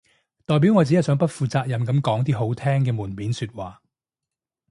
[0.47, 3.83] 代表我只係想不負責任噉講啲好聽嘅門面說話